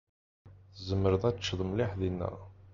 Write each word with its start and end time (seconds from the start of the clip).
Tzemreḍ 0.75 1.23
ad 1.29 1.35
tecceḍ 1.35 1.61
mliḥ 1.65 1.91
dinna. 1.99 2.29